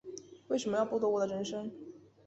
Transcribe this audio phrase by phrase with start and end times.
[0.47, 1.71] 为什么要剥夺我的人生